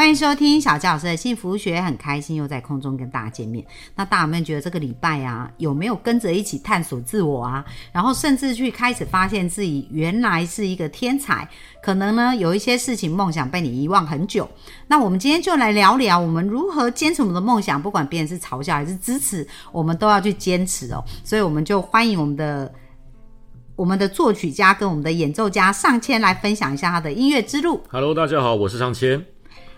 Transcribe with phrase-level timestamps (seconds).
[0.00, 3.62] 欢迎收听小教老师的幸福学，很开心又在空中跟大家见面。
[3.94, 7.62] 那大家有没有觉得这个礼拜啊，有没有跟着一起探索自我啊？
[7.92, 11.46] 然后甚至去开始发现自己原来是一个天才，
[11.82, 14.48] 可能呢有一些事情梦想被你遗忘很久。
[14.86, 21.04] 那我们今天就来聊聊，我们如何坚持我们的梦想，不管别人是嘲笑还是支持，我们都要去坚持哦。
[21.22, 22.72] 所以我们就欢迎我们的
[23.76, 27.82] 我们的作曲家跟我们的演奏家上千来分享一下他的音乐之路。
[27.90, 29.22] Hello，大家好，我是上千。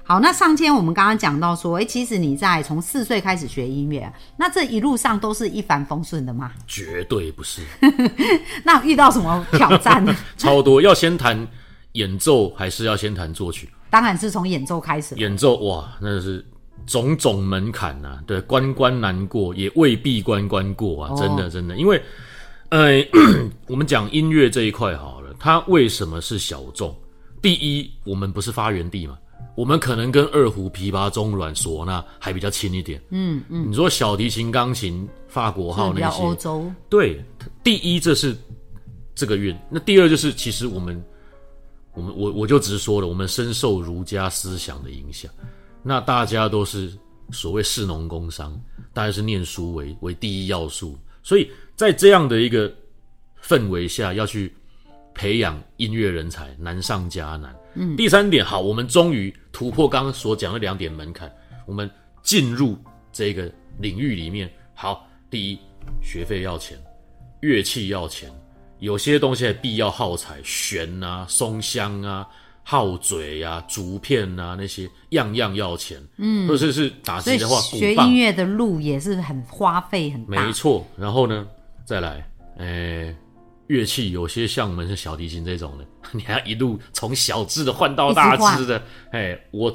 [0.05, 6.52] 好，那上天我们刚刚讲到说，诶，其实你在从四岁开始学音乐，那这一路上都是一帆风顺的吗？
[6.66, 7.62] 绝对不是，
[8.65, 10.15] 那遇到什么挑战呢？
[10.37, 10.83] 超多。
[10.83, 11.47] 要先弹
[11.92, 13.69] 演奏，还是要先弹作曲？
[13.91, 15.15] 当然是从演奏开始。
[15.15, 16.44] 演奏哇，那是
[16.84, 21.77] 种种门槛呐、对，关关难过，也未必关关过啊，真的真的。
[21.77, 22.03] 因为，
[22.70, 23.00] 呃，
[23.69, 26.94] 我们讲音乐这一块好了，它为什么是小众？
[27.41, 29.19] 第一，我们不是发源地嘛，
[29.55, 33.01] 我们可能跟二胡、琵琶、中阮、唢呐还比较亲一点。
[33.11, 37.23] 嗯嗯，你说小提琴、钢琴、法国号比较那些，欧洲，对，
[37.62, 38.37] 第一这是
[39.15, 41.05] 这个运，那第二就是其实我们，
[41.93, 45.31] 我们我我就直说了，我们深受儒家思想的影响，
[45.83, 46.91] 那大家都是
[47.31, 48.59] 所谓士农工商，
[48.95, 52.73] 大家是念书为为第一要素，所以在这样的一个
[53.43, 54.51] 氛围下，要去
[55.15, 57.55] 培养音乐人才难上加难。
[57.75, 61.31] 嗯，第三点，好，我们终于突破刚刚所讲的两点门槛，
[61.67, 61.91] 我们
[62.23, 62.77] 进入
[63.12, 64.51] 这个领域里面。
[64.75, 65.59] 好，第一，
[66.03, 66.77] 学费要钱，
[67.41, 68.31] 乐器要钱，
[68.78, 72.27] 有些东西必要耗材，弦啊、松香啊、
[72.62, 76.00] 号嘴啊、竹片啊那些，样样要钱。
[76.19, 80.44] 嗯，或者是打击的话，学音乐的路也是很花费很大。
[80.44, 81.47] 没错，然后呢，
[81.84, 83.15] 再来，呃，
[83.69, 88.83] 乐器有些像我们是小提琴这种的， 你还要一路从小支的换到大支的。
[89.11, 89.73] 哎，我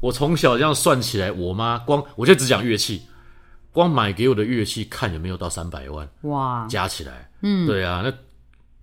[0.00, 3.02] 我从小这样算起来，我妈光我就只讲乐器，
[3.72, 7.30] 光买给我的乐器看有没有到三百万哇，加起来。
[7.42, 8.12] 嗯，对啊，那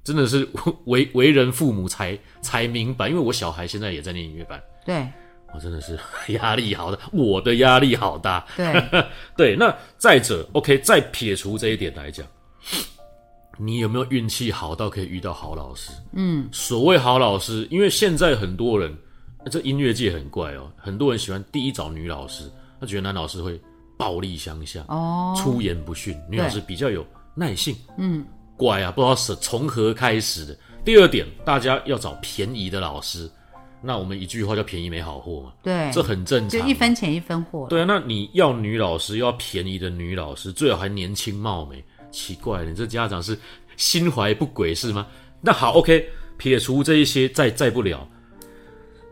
[0.04, 0.48] 真的是
[0.86, 5.08] 为为人父母才才明白，因为我小孩现在也在念音乐班，对
[5.54, 5.98] 我真的是
[6.34, 8.46] 压力好大，我的压力好大。
[8.56, 12.26] 对，对，那再者，OK，再撇除这一点来讲，
[13.58, 15.92] 你有没有运气好到可以遇到好老师？
[16.14, 18.96] 嗯，所谓好老师，因为现在很多人，
[19.50, 23.60] 这音乐界很怪哦，很多人喜欢第一找女老师，他觉得男老师会
[23.98, 28.24] 暴力相向，哦，出言不逊，女老师比较有耐性，嗯，
[28.56, 30.58] 怪啊，不知道是从何开始的。
[30.86, 33.30] 第二点，大家要找便宜的老师，
[33.82, 37.66] 那我们一句话叫便宜没好货嘛，对，这很正常就，一分钱一分货。
[37.70, 41.84] 对啊，那你要女老师，要便宜的女老师，最好还年轻貌美。
[42.12, 43.38] 奇怪，你这家长是
[43.76, 45.08] 心怀不轨是吗？
[45.42, 48.08] 那好，OK，撇除这一些，再再不了。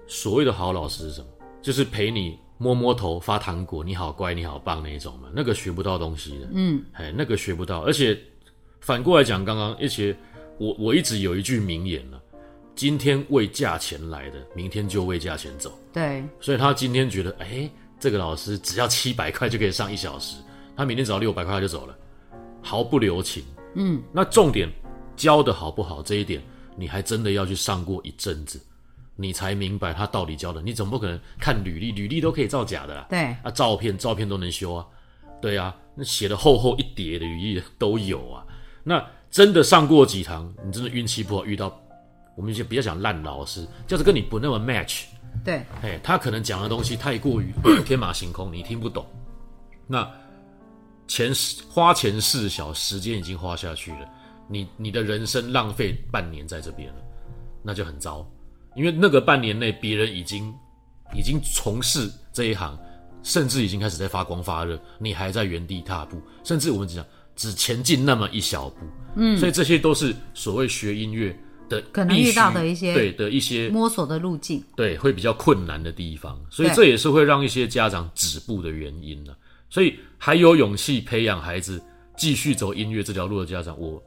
[0.07, 1.28] 所谓的好老师是什么？
[1.61, 5.29] 就是陪你摸摸头、发糖果，你好乖，你好棒那一种嘛。
[5.34, 7.81] 那个学不到东西的，嗯，哎，那个学不到。
[7.81, 8.17] 而且
[8.81, 10.16] 反过来讲，刚刚一些
[10.57, 12.22] 我我一直有一句名言了：
[12.75, 15.78] 今天为价钱来的，明天就为价钱走。
[15.91, 17.69] 对所以他今天觉得，哎、
[18.00, 20.38] 这个老师只要七百块就可以上一小时，
[20.78, 21.97] 他明天只要六百块他就走了，
[22.65, 23.43] 毫不留情。
[23.75, 24.67] 嗯，那重点
[25.15, 26.41] 教的好不好这一点，
[26.75, 28.59] 你还真的要去上过一阵子，
[29.15, 30.61] 你才明白他到底教的。
[30.63, 33.05] 你总不可能看履历，履历都可以造假的啦。
[33.09, 34.85] 对啊，照片照片都能修啊，
[35.39, 38.43] 对啊，那写的厚厚一叠的履历都有啊。
[38.83, 41.79] 那真的上过几堂，你真的运气不好遇到，
[42.35, 45.03] 我们就比较讲烂老师，就是跟你不那么 match。
[45.43, 47.53] 对哎，他可能讲的东西太过于
[47.85, 49.05] 天马行空，你听不懂。
[49.85, 50.09] 那
[51.07, 54.09] 钱是花钱事小，时间已经花下去了，
[54.47, 56.95] 你你的人生浪费半年在这边了，
[57.63, 58.27] 那就很糟。
[58.75, 60.53] 因为那个半年内，别人已经
[61.16, 62.78] 已经从事这一行，
[63.23, 67.05] 甚至已经开始在发光发热，你还在原地踏步，甚至我们只讲
[67.35, 68.78] 只前进那么一小步。
[69.16, 71.34] 嗯，所以这些都是所谓学音乐
[71.69, 74.61] 的可能遇到的一些对的一些摸索的路径。
[74.75, 79.34] 对，会比较困难的地方，所以这也是会让一些家长止步的原因呢、
[79.70, 81.82] 所以还有勇气培养孩子
[82.16, 84.02] 继续走音乐这条路的家长，我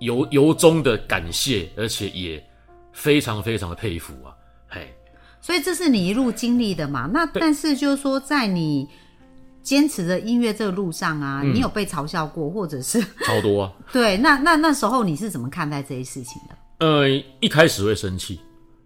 [0.00, 2.44] 由由衷的感谢，而且也
[2.92, 4.34] 非常非常的佩服啊！
[4.68, 4.92] 嘿，
[5.40, 7.08] 所以这是你一路经历的嘛？
[7.12, 8.88] 那但是就是说，在你
[9.62, 13.72] 坚持的音乐这个路上啊，嗯你有被嘲笑过，或者是超多啊！
[13.92, 14.16] 对？
[14.16, 16.86] 那那那时候你是怎么看待这些事情的？
[16.86, 17.08] 呃，
[17.40, 18.40] 一开始会生气，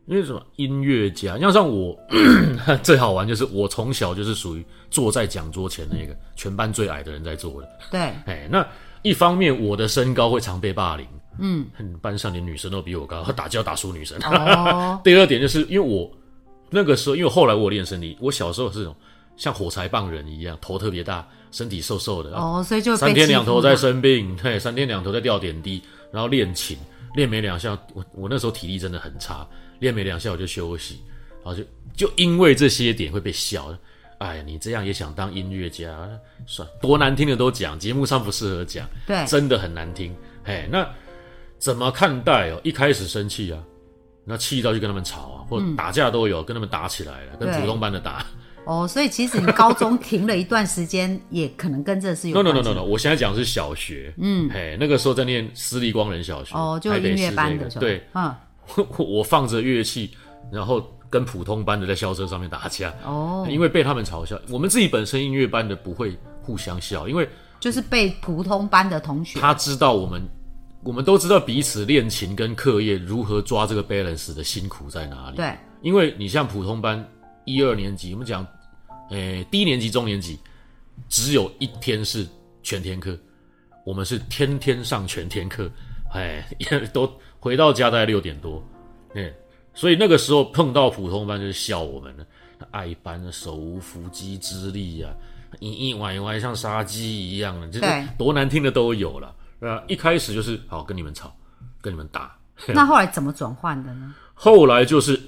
[0.06, 0.42] 因为什么？
[0.56, 1.98] 音乐家，要像我
[2.82, 7.68] 最好玩就是我从小就是属于坐在讲桌前那个全班最矮的人在坐的。
[7.90, 8.66] 对，哎，那
[9.02, 11.06] 一方面我的身高会常被霸凌，
[11.38, 11.66] 嗯，
[12.02, 14.18] 班上连女生都比我高，打架打输女生。
[14.22, 16.10] 哦， 第二点就是因为我
[16.68, 18.90] 那个时候，因为后来我练身体，我小时候是
[19.36, 25.82] 像火柴棒人一样，头特别大，身体瘦瘦的，哦，所以就三天两头在生病，对，三天两头在吊点滴，
[26.12, 26.76] 然后练琴，
[27.14, 29.46] 练没两下，我我那时候体力真的很差，
[29.80, 31.00] 练没两下我就休息，
[31.44, 31.64] 然后就
[31.96, 33.74] 就因为这些点会被笑，
[34.18, 36.08] 哎呀，你这样也想当音乐家，
[36.46, 39.26] 算多难听的都讲，节目上不适合讲，对。
[39.26, 40.88] 真的很难听，哎，那
[41.58, 42.60] 怎么看待哦？
[42.62, 43.58] 一开始生气啊，
[44.24, 48.24] 那气到就跟他们吵啊，或者打架都有，跟他们打起来了，跟普通班的打。
[48.66, 58.32] 哦，所以其实你高中停了一段时间，也可能跟这是有 no no no no no，我现在讲的是小学，嗯，嘿，那个时候在念私立光仁小学，哦，就音乐班的对，嗯，
[58.76, 60.10] 我 我放着乐器，
[60.52, 64.40] 然后跟普通班的在校车上面打架，哦，因为被他们嘲笑。
[64.48, 67.28] 我们自己本身音乐班的不会互相笑，因为
[67.58, 70.22] 就是被普通班的同学，他知道我们，
[70.82, 75.36] 我们都知道彼此练琴跟课业如何抓这个 balance 的辛苦在哪里。
[75.36, 75.52] 对，
[75.82, 77.06] 因为你像普通班
[77.44, 78.46] 一二年级，我们讲，
[79.10, 80.38] 诶、低年级、中年级，
[81.08, 82.26] 只有一天是
[82.62, 83.18] 全天课，
[83.84, 85.70] 我们是天天上全天课，
[86.12, 88.62] 哎， 也都回到家大概六点多，
[89.14, 89.32] 嗯，
[89.74, 92.24] 所以那个时候碰到普通班就是笑我们了，
[92.70, 95.08] 爱班手无缚鸡之力呀、
[95.58, 97.86] 一一歪一歪像杀鸡一样的，就是
[98.18, 99.34] 多难听的都有了。
[99.60, 101.34] 呃，一开始就是好跟你们吵，
[101.80, 102.36] 跟你们打，
[102.68, 104.14] 那后来怎么转换的呢？
[104.34, 105.18] 后来就是，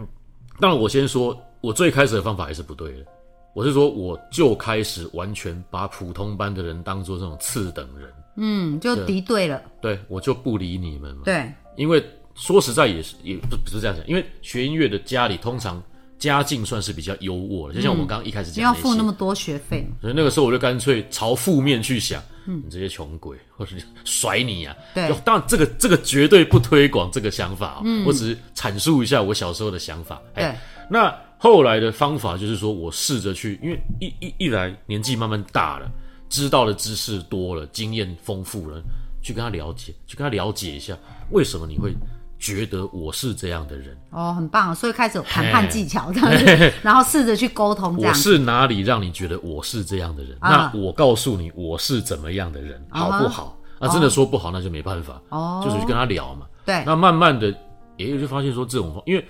[0.60, 3.06] 当然我先说，我最开始的方法还是不对的。
[3.54, 11.22] 我是说，我就开始完全把普通班的人当做这种次等人，嗯，就敌对了，对我就不理你们嘛。
[11.24, 12.04] 对，因为
[12.34, 15.80] 说实在也是也不不是这样讲，因为学音乐的家里通常
[16.18, 18.82] 家境算是比较优渥的，就像我们刚刚一开始你要讲的些。
[18.82, 24.74] 付那么多学费，所以那个时候我就干脆朝负面去想，嗯你这些穷鬼，或者是甩你啊。
[24.92, 25.08] 对。
[25.08, 30.20] 就当然这个这个绝对不推广这个想法、哦，我只是阐述一下我小时候的想法。
[30.34, 30.58] 哎对，
[30.90, 35.86] 那后来的方法就是说我试着去，因为一一一来年纪慢慢大了，
[36.30, 38.82] 知道的知识多了，经验丰富了，
[39.22, 40.96] 去跟他了解，去跟他了解一下，
[41.32, 41.94] 为什么你会
[42.38, 43.94] 觉得我是这样的人。
[44.08, 50.34] 哦，很棒，所以开始有谈判技巧这样子，然后试着去沟通这我是哪里让你觉得我是这样的人？
[50.40, 53.54] 啊那我告诉你我是怎么样的人，啊好不好？
[53.80, 56.46] 啊，真的说不好那就没办法，哦就是去跟他聊嘛。
[56.64, 57.54] 对，那慢慢的，
[57.98, 59.22] 也就发现说这种方，因为，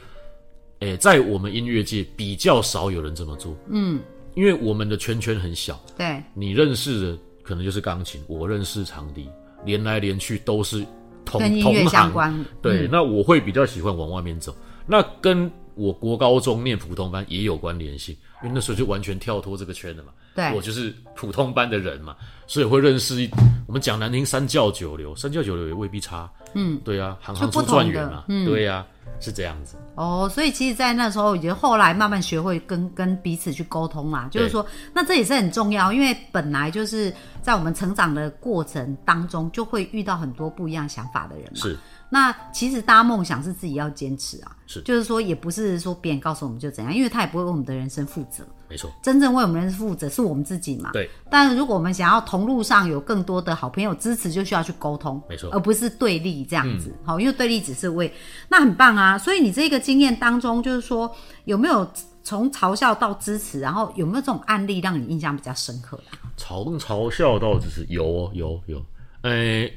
[0.85, 4.01] 诶、在我们音乐界比较少有人这么做，嗯，
[4.35, 9.29] 因为我们的圈圈很小，对，你认识的可能就是钢琴，我认识长笛，
[9.65, 10.85] 连来连去都是
[11.25, 14.55] 同跟音乐同行，相关，对，那我会比较喜欢往外面走，
[14.87, 20.13] 那跟我国高中念普通班也有关联性，因为那时候就完全跳脱这个圈了嘛。
[20.35, 20.53] 对。
[20.55, 22.15] 我就是普通班的人嘛，
[22.47, 23.31] 所以会认识一
[23.67, 26.31] 我们讲难听三教九流，三教九流也未必差。
[26.55, 28.87] 嗯，对啊，行行出状元嘛，对啊，
[29.21, 29.77] 是这样子。
[29.95, 34.29] 哦，所以其实，在那时候，也就后来慢慢学会跟跟彼此去沟通啦。
[34.31, 41.61] 就是说，那这也是很重要，因为本来就是在我们成长的过程当中，就会遇到很多不一样想法的人嘛。
[41.61, 41.79] 是
[42.11, 48.45] 那其实大家梦想是自己要坚持啊，是就是说，也不是说别人告诉我们就怎样，因为他也不会为我们的人生负责。
[48.69, 50.91] 没错，真正为我们负责是我们自己嘛。
[50.93, 51.09] 对。
[51.31, 56.95] 但如果我们想要同路上有更多的好朋友支持，就需要去沟通，没错而不是对立这样子。
[57.05, 58.13] 好、因为对立只是为
[58.49, 59.19] 那很棒啊。
[59.19, 61.11] 所以你这个经验当中，就是说
[61.45, 61.87] 有没有
[62.23, 66.05] 从嘲笑到支持，然后有没有这种案例让你印象比较深刻的？
[66.37, 68.85] 嘲嘲笑到只是有哦有有，
[69.23, 69.73] 诶、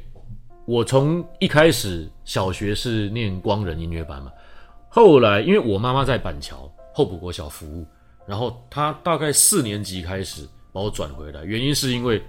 [0.66, 4.32] 我从一开始小学是念光仁音乐班嘛，
[4.90, 7.86] 后来因为我妈妈在板桥后埔国小服务，
[8.28, 12.22] 然后他大概四年级开始把我转回来，原因是因为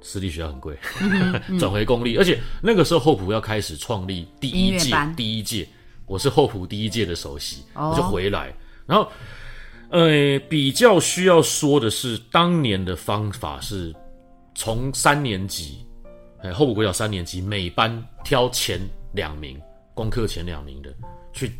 [0.00, 0.78] 私立学校很贵，
[1.58, 5.68] 转回公立，而且那个时候后埔要开始创立第一届第一届，
[6.06, 7.90] 我是后埔第一届的首席，哦。
[7.90, 8.54] 我就回来，
[8.86, 9.10] 然后
[9.90, 13.92] 呃，比较需要说的是，当年的方法是
[14.54, 15.84] 从三年级，
[16.42, 18.80] 哎，后埔国小三年级，每班挑前
[19.12, 19.60] 两名，
[19.92, 20.94] 功课前两名的
[21.32, 21.50] 去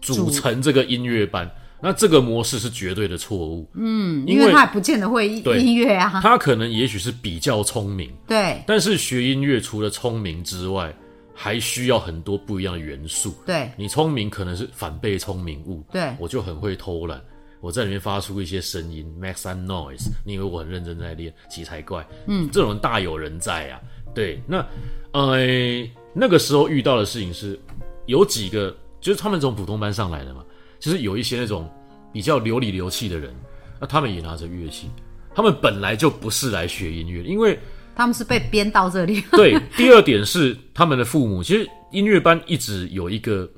[0.00, 0.28] 组。
[0.28, 1.48] 成这个音乐班。
[1.86, 6.18] 那这个模式是绝对的错误，嗯，因为他也不见得会对音乐啊。
[6.22, 10.90] 他可能也许是比较聪明，对但是学音乐除了聪明之外，
[11.34, 13.36] 还需要很多不一样的元素。
[13.44, 17.20] 对你聪明可能是反被聪明误，对我就很会偷懒，
[17.60, 22.02] 我在里面发出一些声音，make some noise，你以为我很认真在练，奇才怪。
[22.26, 23.78] 嗯，这种人大有人在啊。
[24.14, 24.64] 对，那
[25.12, 25.36] 呃，
[26.14, 27.60] 那个时候遇到的事情是，
[28.06, 30.42] 有几个就是他们从普通班上来的嘛，
[30.84, 31.66] 就是有一些那种
[32.12, 33.34] 比较流里流气的人，
[33.80, 34.90] 那他们也拿着乐器，
[35.34, 37.58] 他们本来就不是来学音乐，因为
[37.96, 39.22] 他们是被编到这里。
[39.30, 43.50] 对， 第二点是他们的父母，其实音乐班一直有一个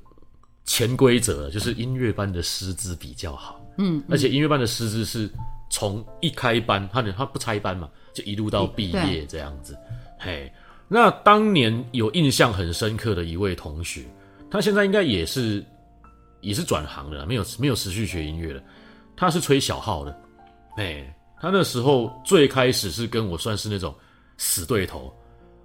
[0.64, 5.28] 潜规则，就是音乐班的师资比较好，嗯，而且音乐班的师资是
[5.68, 9.76] 从一开班，他他不拆班嘛，就一路到毕业这样子，
[10.16, 10.49] 嘿。
[10.87, 14.04] 那当年有印象很深刻的一位同学，
[14.49, 15.64] 他现在应该也是
[16.46, 18.62] 也是转行了，没有没有持续学音乐了。
[19.16, 20.16] 他是吹小号的，
[20.76, 23.92] 哎，他那时候最开始是跟我算是那种
[24.36, 25.12] 死对头，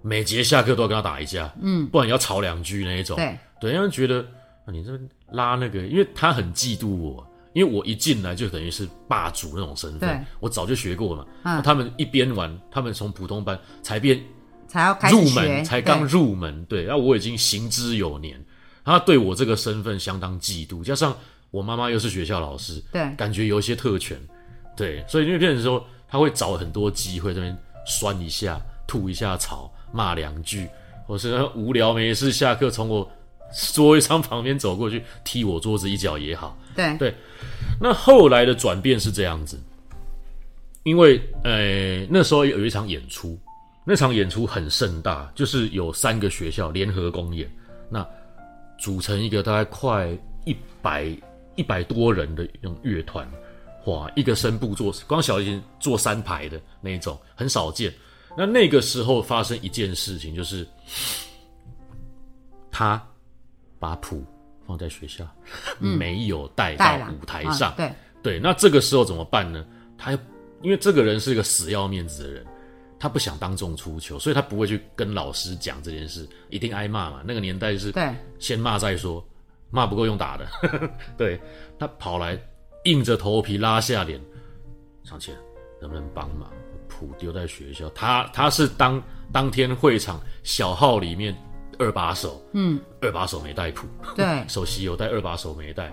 [0.01, 3.15] 每节下课都要跟他打一架，嗯，不然要吵两句那一种。
[3.15, 4.25] 对，对，让人觉得
[4.65, 4.91] 啊，你这
[5.29, 7.23] 拉那个，因为他很嫉妒我，
[7.53, 11.25] 因为我一进来就等于是霸主那种身份，我早就学过嘛。
[11.43, 14.19] 嗯，他们一边玩，他们从普通班才变。
[14.67, 18.41] 才要入门，才刚入门，对，然后我已经行之有年，
[18.83, 21.15] 他对我这个身份相当嫉妒，加上
[21.50, 24.19] 我妈妈又是学校老师，对，感觉有一些特权，
[24.75, 30.67] 对，所以因为变成说他会找很多机会这边酸一下、吐一下槽、骂两句，
[31.05, 33.09] 或是无聊没事下课从我
[33.73, 37.15] 桌上旁边走过去踢我桌子一脚也好，对对，
[37.79, 39.59] 那后来的转变是这样子，
[40.83, 43.38] 因为呃那时候有一场演出。
[43.83, 47.51] 那场演出很盛大，就是有三个学校联合公演，
[47.89, 48.07] 那
[48.81, 50.09] 组成一个大概快
[50.43, 51.15] 一百
[51.55, 53.29] 一百多人的那种乐团，
[53.85, 57.93] 哇，一个声部做光小提琴做三排的那种很少见。
[58.35, 60.67] 那那个时候发生一件事情，就是
[62.71, 63.00] 他
[63.77, 64.25] 把谱
[64.65, 65.27] 放在学校，
[65.77, 67.71] 没有带到舞台上。
[67.77, 69.63] 对对，那这个时候怎么办呢？
[69.95, 70.17] 他
[70.63, 72.43] 因为这个人是一个死要面子的人。
[73.01, 77.24] 他不想当众出糗，所以他不会去跟老师讲这件事，一定挨骂嘛。
[77.25, 79.27] 那个年代是，对，先骂再说，
[79.72, 80.48] 骂不够用打的。
[81.17, 81.41] 对
[81.79, 82.39] 他跑来
[82.84, 84.22] 硬着头皮拉下脸，
[85.03, 85.36] 上前
[85.81, 86.48] 能不能帮忙？
[86.88, 89.01] 谱丢在学校，他他是当
[89.34, 91.36] 当天会场小号里面
[91.79, 95.91] 二把手，嗯，二把手没带谱，对， 首席有带，二把手没带，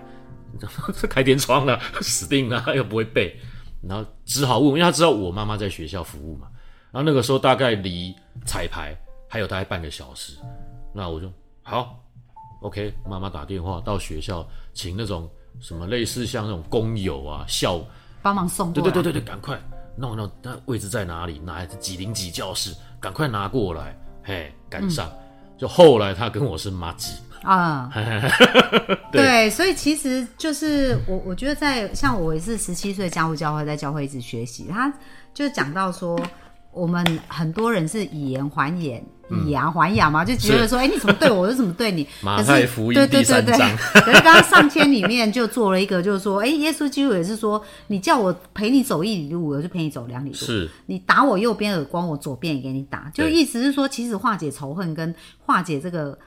[0.95, 3.35] 这开天窗了，死定了，又不会背，
[3.81, 6.47] 然后只好问，因为他知道我妈妈在学校服务嘛。
[6.91, 8.15] 然后那个时候大概离
[8.45, 8.95] 彩排
[9.27, 10.33] 还有大概半个小时，
[10.91, 11.31] 那我就
[11.61, 11.99] 好
[12.61, 14.43] ，OK，妈妈打电话到学校，
[14.73, 15.29] 请那种
[15.59, 17.79] 什么类似像那种工友啊校
[18.23, 19.59] 帮忙送，对对对对对，赶快。
[19.95, 21.39] 弄弄，那位置在哪里？
[21.39, 22.73] 哪几零几教室？
[22.99, 25.11] 赶快拿过来，嘿，赶上。
[25.57, 27.91] 就后来他跟我是妈鸡啊，
[29.11, 34.91] 对，所以其实就是我我觉得在像我也是十七岁加入教会，在教会一直学习，他
[35.35, 36.19] 就讲到说。
[36.71, 39.03] 我们很多人是以言还言，
[39.45, 42.07] 以牙还牙嘛，就觉得说，哎，你怎么对我，我就怎么对你。
[42.21, 43.57] 马太福音第三章。
[44.05, 50.35] 可是刚刚上千里面就做了一个，就是说，哎，耶稣基督也是说，你叫我陪你走一里路，我就陪你走两里路。
[50.35, 50.69] 是。
[50.85, 56.17] 你打我右边耳光，我左边也给你打，就意思是说，其实化解仇恨跟化解这个。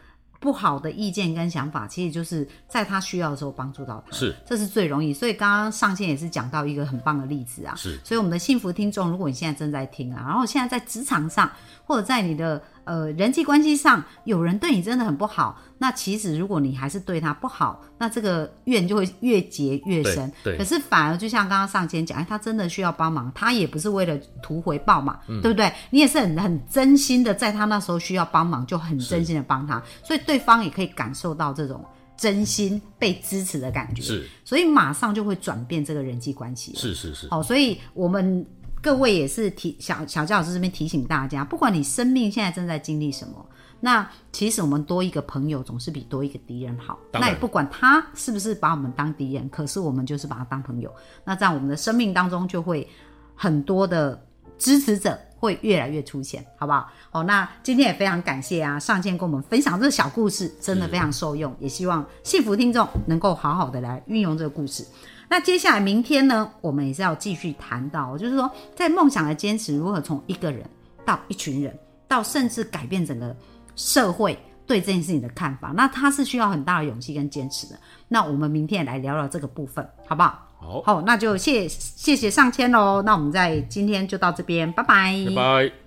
[0.42, 5.14] 不好的意见跟想法，其实就是在他需要的时候帮助到他，是，这是最容易。
[5.14, 7.96] 所以刚刚上线也是讲到一个很棒的例子啊，是。
[8.04, 11.48] 所以我们的幸福听众，如果你现在正在听啊，然后现在在职场上
[11.86, 12.60] 或者在你的。
[12.84, 20.32] 呃，人际关系上有人对你真的很不好，那其实如果你还是对他不好，那这个怨就会越结越深。
[20.42, 25.72] 对，可是反而就像刚刚上天讲，哎，他真的需要帮忙，他也不是为了图回报嘛，对不对？
[25.90, 31.84] 你也是很很真心的，在他那时候需要帮忙，就很真心的帮他，所以对方也可以感受到这种
[32.16, 34.02] 真心被支持的感觉。
[34.02, 36.74] 是，所以马上就会转变这个人际关系。
[36.74, 37.28] 是是是。
[37.28, 38.44] 好，所以我们。
[38.82, 43.46] 各位也是提小小教老师这边提醒大家，不管你生命现在正在经历什么，
[43.78, 46.98] 那其实我们多一个朋友总是比多一个敌人好。
[47.12, 50.92] 那也不管他是不是把我们当敌人，可是我们就是把他当朋友。
[51.24, 52.88] 那在我们的生命当中就会
[53.36, 54.20] 很多的
[54.58, 56.90] 支持者会越来越出现，好不好？
[57.10, 61.54] 好，那今天也非常感谢啊，上线跟我们分享这个小故事，真的非常受用。
[61.60, 64.84] 也希望幸福听众能够好好的来运用这个故事。
[65.32, 70.62] 那接下来明天呢，我们也是要继续谈到，就是说在梦想的坚持如何从一个人
[71.06, 71.74] 到一群人，
[72.06, 73.34] 到甚至改变整个
[73.74, 75.72] 社会对这件事情的看法。
[75.74, 77.80] 那它是需要很大的勇气跟坚持的。
[78.08, 80.46] 那我们明天也来聊聊这个部分，好不好？
[80.60, 83.00] 好，好，那就谢谢谢上千喽。
[83.00, 85.81] 那我们在今天就到这边，拜拜，拜拜。